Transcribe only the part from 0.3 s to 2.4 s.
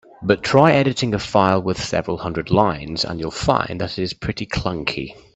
try editing a file with several